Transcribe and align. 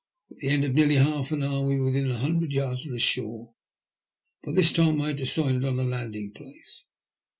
At 0.31 0.37
the 0.39 0.47
end 0.49 0.63
of 0.65 0.73
nearly 0.73 0.95
half 0.95 1.31
an 1.31 1.43
hour 1.43 1.61
we 1.63 1.77
were 1.77 1.83
within 1.85 2.09
a 2.09 2.17
hundred 2.17 2.51
yards 2.53 2.87
of 2.87 2.91
the 2.91 2.99
shore. 2.99 3.53
By 4.43 4.53
this 4.53 4.73
time 4.73 4.99
I 4.99 5.09
had 5.09 5.17
decided 5.17 5.63
on 5.63 5.77
a 5.77 5.83
landing 5.83 6.31
place. 6.31 6.85